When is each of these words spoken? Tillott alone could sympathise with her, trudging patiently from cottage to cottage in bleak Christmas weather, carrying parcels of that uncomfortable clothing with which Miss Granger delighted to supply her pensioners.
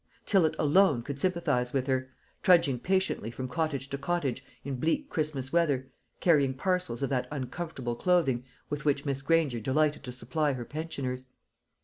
Tillott 0.25 0.55
alone 0.57 1.03
could 1.03 1.19
sympathise 1.19 1.73
with 1.73 1.85
her, 1.85 2.09
trudging 2.41 2.79
patiently 2.79 3.29
from 3.29 3.47
cottage 3.47 3.87
to 3.89 3.99
cottage 3.99 4.43
in 4.63 4.77
bleak 4.77 5.11
Christmas 5.11 5.53
weather, 5.53 5.91
carrying 6.21 6.55
parcels 6.55 7.03
of 7.03 7.11
that 7.11 7.27
uncomfortable 7.29 7.95
clothing 7.95 8.43
with 8.67 8.83
which 8.83 9.05
Miss 9.05 9.21
Granger 9.21 9.59
delighted 9.59 10.03
to 10.03 10.11
supply 10.11 10.53
her 10.53 10.65
pensioners. 10.65 11.27